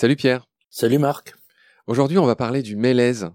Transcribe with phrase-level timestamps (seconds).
[0.00, 0.46] Salut Pierre.
[0.70, 1.34] Salut Marc.
[1.88, 3.30] Aujourd'hui, on va parler du mélèze.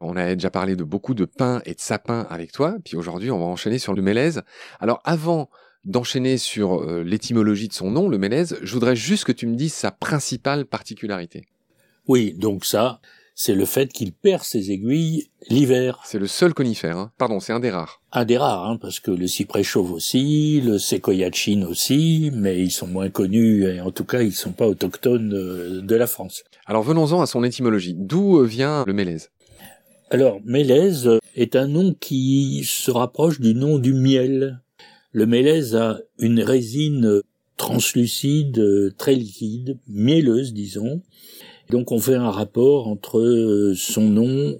[0.00, 3.30] On a déjà parlé de beaucoup de pain et de sapin avec toi, puis aujourd'hui,
[3.30, 4.42] on va enchaîner sur le mélèze.
[4.80, 5.50] Alors avant
[5.84, 9.54] d'enchaîner sur euh, l'étymologie de son nom, le mélèze, je voudrais juste que tu me
[9.54, 11.44] dises sa principale particularité.
[12.08, 13.00] Oui, donc ça,
[13.42, 16.02] c'est le fait qu'il perd ses aiguilles l'hiver.
[16.04, 17.10] C'est le seul conifère, hein.
[17.16, 18.02] pardon, c'est un des rares.
[18.12, 22.30] Un des rares, hein, parce que le cyprès chauve aussi, le séquoia de Chine aussi,
[22.34, 25.96] mais ils sont moins connus et en tout cas ils sont pas autochtones euh, de
[25.96, 26.44] la France.
[26.66, 27.94] Alors venons-en à son étymologie.
[27.96, 29.30] D'où vient le mélèze?
[30.10, 34.60] Alors mélèze est un nom qui se rapproche du nom du miel.
[35.12, 37.22] Le mélèze a une résine
[37.60, 41.02] translucide, très liquide, mielleuse disons,
[41.68, 44.58] donc on fait un rapport entre euh, son nom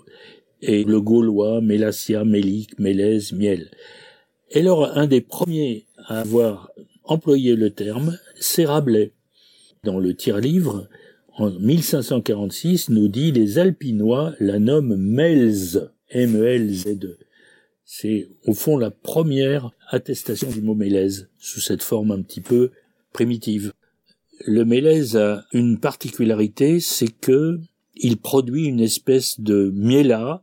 [0.61, 3.71] et le gaulois Mélacia, Mélique, Mélèze, Miel.
[4.51, 6.71] Et alors un des premiers à avoir
[7.05, 9.13] employé le terme, c'est Rabelais.
[9.83, 10.87] Dans le tire-livre,
[11.39, 17.19] en 1546, nous dit les Alpinois la nomment Melz, M-E-L-Z-E.
[17.87, 22.71] C'est au fond la première attestation du mot mélèze, sous cette forme un petit peu
[23.13, 23.73] primitive.
[24.47, 27.61] Le mélèze a une particularité, c'est que
[27.97, 30.43] il produit une espèce de miela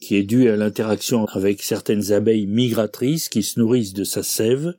[0.00, 4.74] qui est due à l'interaction avec certaines abeilles migratrices qui se nourrissent de sa sève.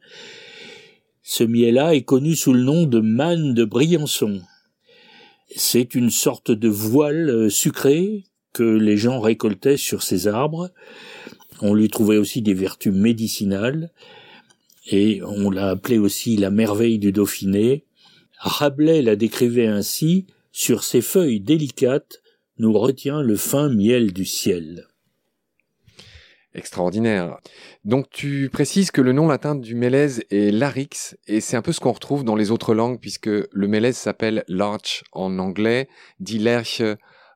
[1.22, 4.42] Ce miela est connu sous le nom de manne de Briançon.
[5.56, 10.72] C'est une sorte de voile euh, sucré que les gens récoltaient sur ces arbres.
[11.62, 13.92] On lui trouvait aussi des vertus médicinales
[14.90, 17.88] et on l'a appelé aussi la merveille du Dauphiné
[18.38, 22.22] Rabelais la décrivait ainsi, sur ses feuilles délicates
[22.60, 24.88] nous retient le fin miel du ciel.
[26.54, 27.38] Extraordinaire.
[27.84, 31.72] Donc tu précises que le nom latin du mélèze est larix et c'est un peu
[31.72, 35.88] ce qu'on retrouve dans les autres langues puisque le mélèze s'appelle larch en anglais,
[36.20, 36.82] dit lerche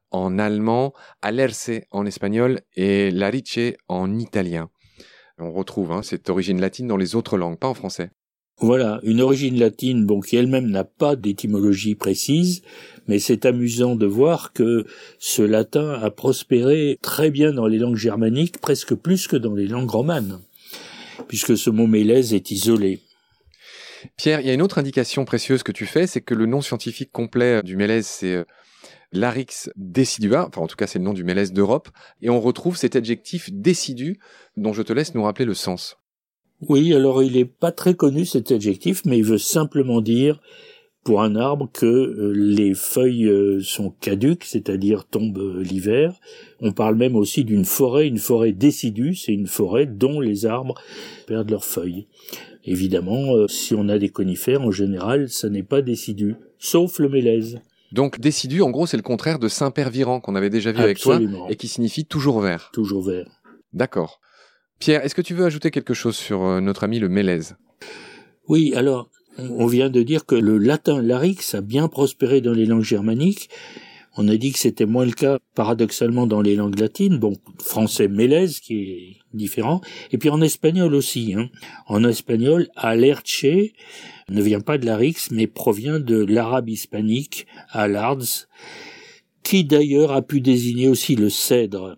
[0.09, 4.69] en allemand, alerce en espagnol et larice en italien.
[5.39, 8.11] On retrouve hein, cette origine latine dans les autres langues, pas en français.
[8.57, 12.61] Voilà, une origine latine, bon, qui elle-même n'a pas d'étymologie précise,
[13.07, 14.85] mais c'est amusant de voir que
[15.17, 19.65] ce latin a prospéré très bien dans les langues germaniques, presque plus que dans les
[19.67, 20.41] langues romanes,
[21.27, 22.99] puisque ce mot mélèze est isolé.
[24.15, 26.61] Pierre, il y a une autre indication précieuse que tu fais, c'est que le nom
[26.61, 28.43] scientifique complet du mélèze, c'est euh,
[29.11, 31.89] Larix decidua, enfin en tout cas c'est le nom du mélèze d'Europe,
[32.21, 34.19] et on retrouve cet adjectif décidu
[34.57, 35.97] dont je te laisse nous rappeler le sens.
[36.69, 40.39] Oui, alors il n'est pas très connu cet adjectif, mais il veut simplement dire
[41.03, 46.13] pour un arbre que euh, les feuilles euh, sont caduques, c'est-à-dire tombent euh, l'hiver.
[46.59, 50.75] On parle même aussi d'une forêt, une forêt décidue, c'est une forêt dont les arbres
[51.25, 52.07] perdent leurs feuilles.
[52.63, 57.59] Évidemment, si on a des conifères, en général, ça n'est pas décidu, sauf le mélèze.
[57.91, 61.19] Donc décidu, en gros, c'est le contraire de Saint-Père-Virant qu'on avait déjà vu avec toi
[61.49, 62.69] et qui signifie toujours vert.
[62.73, 63.27] Toujours vert.
[63.73, 64.21] D'accord.
[64.79, 67.55] Pierre, est-ce que tu veux ajouter quelque chose sur euh, notre ami le Mélèze?
[68.47, 72.65] Oui, alors, on vient de dire que le latin larix a bien prospéré dans les
[72.65, 73.49] langues germaniques.
[74.17, 77.17] On a dit que c'était moins le cas, paradoxalement, dans les langues latines.
[77.17, 79.81] Bon, français mélèze, qui est différent.
[80.11, 81.33] Et puis en espagnol aussi.
[81.33, 81.49] Hein.
[81.87, 83.45] En espagnol, alerche
[84.29, 88.47] ne vient pas de larix, mais provient de l'arabe hispanique, alards,
[89.43, 91.97] qui d'ailleurs a pu désigner aussi le cèdre.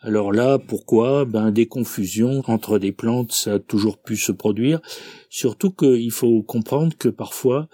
[0.00, 1.24] Alors là, pourquoi?
[1.24, 4.80] Ben des confusions entre des plantes, ça a toujours pu se produire.
[5.30, 7.68] Surtout qu'il faut comprendre que parfois,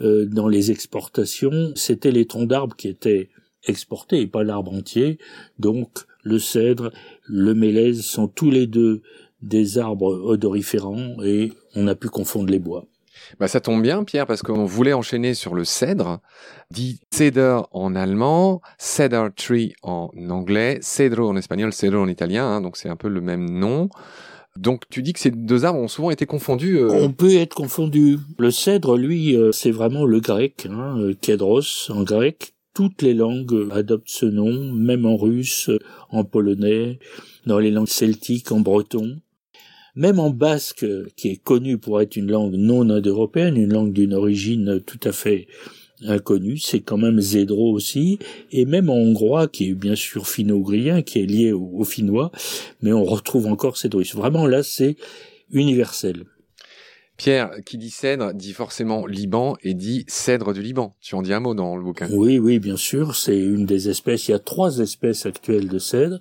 [0.00, 3.30] euh, dans les exportations, c'était les troncs d'arbres qui étaient
[3.66, 5.18] exportés et pas l'arbre entier.
[5.58, 5.90] Donc
[6.22, 6.90] le cèdre,
[7.24, 9.02] le mélèze sont tous les deux
[9.42, 12.86] des arbres odoriférants et on a pu confondre les bois.
[13.38, 16.20] Bah, ça tombe bien, Pierre, parce qu'on voulait enchaîner sur le cèdre,
[16.70, 22.60] dit cedar en allemand, cedar tree en anglais, cedro en espagnol, cedro en italien, hein,
[22.60, 23.88] donc c'est un peu le même nom.
[24.58, 26.78] Donc tu dis que ces deux arbres ont souvent été confondus.
[26.78, 28.18] Euh, On peut être confondu.
[28.38, 31.38] Le cèdre, lui, euh, c'est vraiment le grec, hein, euh,
[31.88, 32.54] en grec.
[32.72, 35.70] Toutes les langues adoptent ce nom, même en russe,
[36.10, 36.98] en polonais,
[37.46, 39.20] dans les langues celtiques, en breton.
[39.94, 40.84] Même en basque,
[41.14, 45.12] qui est connu pour être une langue non indo-européenne, une langue d'une origine tout à
[45.12, 45.46] fait
[46.02, 48.18] inconnue, c'est quand même zédro aussi,
[48.50, 52.30] et même en hongrois, qui est bien sûr finno-ougriен, qui est lié au, finnois,
[52.82, 54.18] mais on retrouve encore origine.
[54.18, 54.96] Vraiment là, c'est
[55.50, 56.24] universel.
[57.16, 60.96] Pierre, qui dit cèdre, dit forcément Liban et dit cèdre du Liban.
[61.00, 62.08] Tu en dis un mot dans le bouquin.
[62.10, 63.14] Oui, oui, bien sûr.
[63.14, 64.26] C'est une des espèces.
[64.26, 66.18] Il y a trois espèces actuelles de cèdre.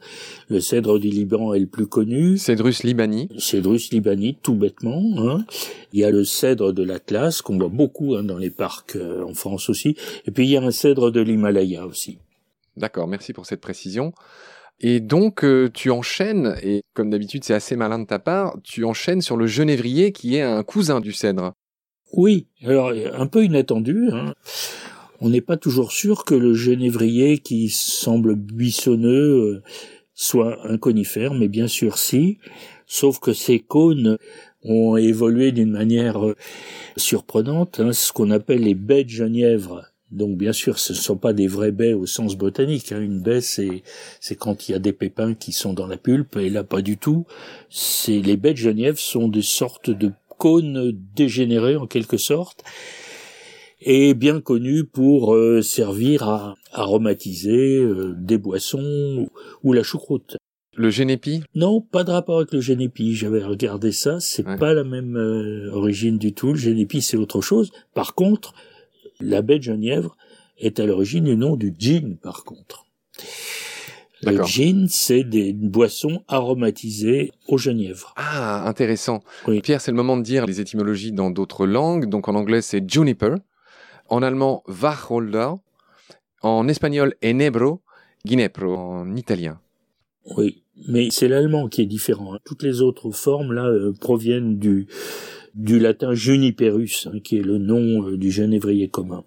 [0.50, 2.38] Le cèdre du Liban est le plus connu.
[2.38, 3.28] Cédrus libani.
[3.40, 5.02] Cédrus libani, tout bêtement.
[5.18, 5.46] Hein.
[5.94, 9.24] Il y a le cèdre de l'Atlas, qu'on voit beaucoup hein, dans les parcs euh,
[9.24, 9.96] en France aussi.
[10.28, 12.20] Et puis il y a un cèdre de l'Himalaya aussi.
[12.78, 14.14] D'accord, merci pour cette précision.
[14.86, 18.84] Et donc, euh, tu enchaînes, et comme d'habitude, c'est assez malin de ta part, tu
[18.84, 21.54] enchaînes sur le genévrier qui est un cousin du cèdre.
[22.12, 24.10] Oui, alors un peu inattendu.
[24.12, 24.34] Hein.
[25.22, 29.64] On n'est pas toujours sûr que le genévrier qui semble buissonneux euh,
[30.14, 32.40] soit un conifère, mais bien sûr si,
[32.86, 34.18] sauf que ces cônes
[34.64, 36.36] ont évolué d'une manière euh,
[36.98, 41.18] surprenante, hein, ce qu'on appelle les baies de genièvre donc bien sûr, ce ne sont
[41.18, 42.92] pas des vraies baies au sens botanique.
[42.92, 43.02] Hein.
[43.02, 43.84] Une baie, c'est
[44.20, 46.82] c'est quand il y a des pépins qui sont dans la pulpe, et là pas
[46.82, 47.26] du tout.
[47.70, 52.64] C'est les baies de Genève sont des sortes de cônes dégénérés en quelque sorte,
[53.82, 59.30] et bien connus pour euh, servir à aromatiser euh, des boissons
[59.64, 60.38] ou, la choucroute.
[60.76, 61.44] Le génépi?
[61.54, 63.14] Non, pas de rapport avec le génépi.
[63.14, 66.54] J'avais regardé ça, c'est pas la même euh, origine du tout.
[66.54, 67.72] Le génépi, c'est autre chose.
[67.94, 68.54] Par contre,
[69.24, 70.16] la baie de Genièvre
[70.58, 72.86] est à l'origine du nom du gin, par contre.
[74.26, 78.14] Le gin, c'est des boissons aromatisées au genièvre.
[78.16, 79.22] Ah, intéressant.
[79.62, 82.08] Pierre, c'est le moment de dire les étymologies dans d'autres langues.
[82.08, 83.36] Donc en anglais, c'est juniper.
[84.08, 85.50] En allemand, Wacholder.
[86.42, 87.82] En espagnol, enebro.
[88.26, 89.60] Ginepro en italien.
[90.38, 92.38] Oui, mais c'est l'allemand qui est différent.
[92.46, 94.88] Toutes les autres formes là euh, proviennent du
[95.56, 99.24] du latin juniperus, hein, qui est le nom euh, du genévrier commun.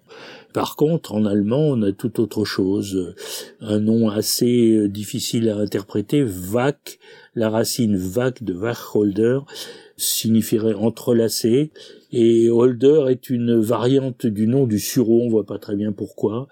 [0.53, 3.15] Par contre, en allemand, on a tout autre chose, euh,
[3.61, 6.99] un nom assez euh, difficile à interpréter, Vac,
[7.35, 9.39] la racine Vac de Wacholder
[9.95, 11.71] signifierait entrelacé,
[12.11, 16.47] et Holder est une variante du nom du sureau, on voit pas très bien pourquoi.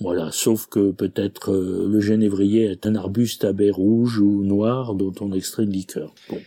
[0.00, 5.14] Voilà, sauf que peut-être le genévrier est un arbuste à baies rouges ou noires dont
[5.20, 6.14] on extrait une liqueur.
[6.28, 6.38] Bon.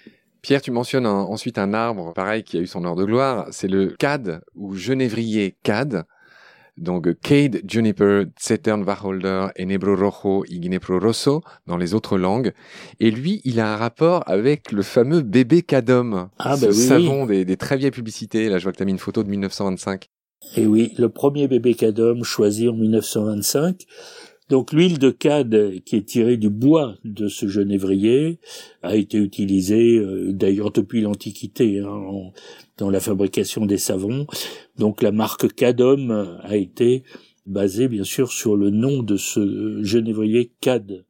[0.41, 3.47] Pierre, tu mentionnes ensuite un arbre, pareil, qui a eu son heure de gloire.
[3.51, 6.05] C'est le cad ou genévrier cad.
[6.77, 12.53] Donc, Cade, Juniper, Zetern, Wacholder, Enebro Rojo et Ginepro Rosso dans les autres langues.
[12.99, 16.29] Et lui, il a un rapport avec le fameux bébé cadom.
[16.39, 18.49] Ah, ce bah savon Des, des, très vieilles publicités.
[18.49, 20.09] Là, je vois que tu as mis une photo de 1925.
[20.57, 23.85] Et oui, le premier bébé cadom choisi en 1925.
[24.51, 28.37] Donc l'huile de cade qui est tirée du bois de ce genévrier
[28.81, 32.33] a été utilisée euh, d'ailleurs depuis l'Antiquité hein,
[32.77, 34.27] dans la fabrication des savons.
[34.77, 36.09] Donc la marque Cadom
[36.41, 37.03] a été
[37.45, 41.05] basée bien sûr sur le nom de ce genévrier Cad.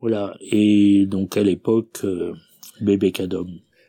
[0.00, 2.34] Voilà et donc à l'époque euh,
[2.82, 3.48] bébé Cadom.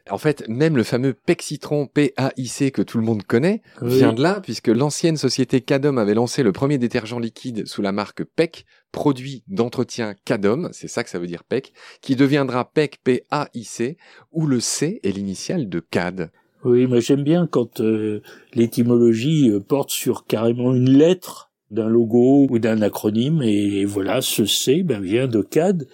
[0.09, 4.21] En fait, même le fameux PEC Citron, P-A-I-C, que tout le monde connaît, vient de
[4.21, 8.65] là, puisque l'ancienne société Cadom avait lancé le premier détergent liquide sous la marque PEC,
[8.91, 13.97] produit d'entretien Cadom, c'est ça que ça veut dire PEC, qui deviendra PEC, P-A-I-C,
[14.31, 16.31] où le C est l'initiale de CAD.
[16.63, 18.21] Oui, mais j'aime bien quand euh,
[18.53, 24.45] l'étymologie euh, porte sur carrément une lettre d'un logo ou d'un acronyme, et voilà, ce
[24.45, 25.87] C ben, vient de CAD,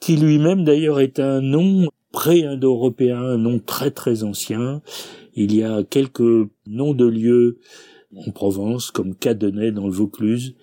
[0.00, 4.82] qui lui-même d'ailleurs est un nom pré-indo-européen, un nom très très ancien.
[5.34, 7.58] Il y a quelques noms de lieux
[8.14, 10.54] en Provence, comme Cadenet dans le Vaucluse,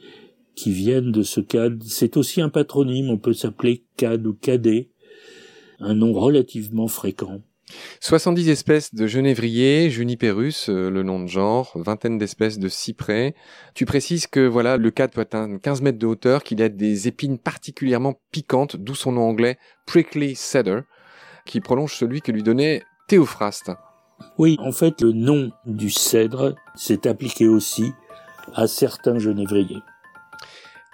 [0.56, 1.84] qui viennent de ce CAD.
[1.84, 4.90] C'est aussi un patronyme, on peut s'appeler CAD ou Cadet,
[5.80, 7.42] un nom relativement fréquent.
[8.02, 13.35] 70 espèces de genévrier, Juniperus, euh, le nom de genre, vingtaine d'espèces de cyprès.
[13.76, 17.07] Tu précises que voilà, le CAD peut atteindre 15 mètres de hauteur, qu'il a des
[17.07, 20.81] épines particulièrement piquantes, d'où son nom anglais Prickly Cedar
[21.50, 23.72] qui prolonge celui que lui donnait Théophraste.
[24.38, 27.92] Oui, en fait, le nom du cèdre s'est appliqué aussi
[28.54, 29.82] à certains genévriers.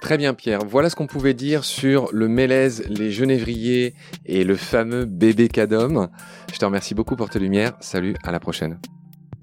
[0.01, 3.95] Très bien Pierre, voilà ce qu'on pouvait dire sur le mélèze, les genévriers
[4.25, 6.09] et le fameux bébé cadom.
[6.53, 7.73] Je te remercie beaucoup pour tes lumières.
[7.79, 8.79] Salut, à la prochaine.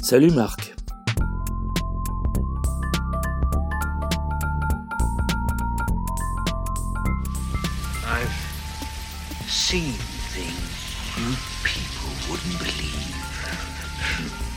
[0.00, 0.75] Salut Marc.
[11.19, 14.51] You people wouldn't believe.